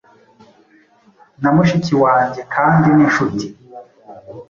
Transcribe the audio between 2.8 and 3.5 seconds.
ni nshuti.